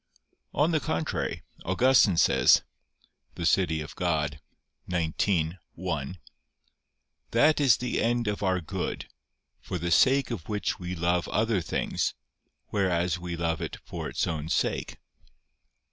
On 0.55 0.71
the 0.71 0.79
contrary, 0.79 1.43
Augustine 1.63 2.17
says 2.17 2.63
(De 3.35 3.45
Civ. 3.45 3.67
Dei 3.67 3.85
xix, 3.85 5.55
1): 5.75 6.17
"That 7.29 7.61
is 7.61 7.77
the 7.77 8.01
end 8.01 8.27
of 8.27 8.41
our 8.41 8.61
good, 8.61 9.05
for 9.59 9.77
the 9.77 9.91
sake 9.91 10.31
of 10.31 10.49
which 10.49 10.79
we 10.79 10.95
love 10.95 11.27
other 11.27 11.61
things, 11.61 12.15
whereas 12.69 13.19
we 13.19 13.35
love 13.35 13.61
it 13.61 13.77
for 13.85 14.09
its 14.09 14.25
own 14.25 14.49
sake." 14.49 14.97